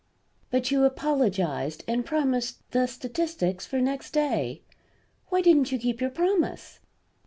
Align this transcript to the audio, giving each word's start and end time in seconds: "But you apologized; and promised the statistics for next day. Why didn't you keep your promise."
"But 0.49 0.71
you 0.71 0.83
apologized; 0.83 1.83
and 1.87 2.03
promised 2.03 2.67
the 2.71 2.87
statistics 2.87 3.67
for 3.67 3.79
next 3.79 4.09
day. 4.13 4.63
Why 5.29 5.41
didn't 5.41 5.71
you 5.71 5.77
keep 5.77 6.01
your 6.01 6.09
promise." 6.09 6.79